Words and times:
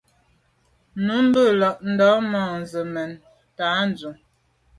Nǔmmbə̂ 1.05 1.43
nə 1.47 1.53
làʼdə̌ 1.61 2.13
mα̂nzə 2.31 2.81
mɛ̀n 2.93 3.11
tâ 3.57 3.65
Dʉ̌’. 3.97 4.13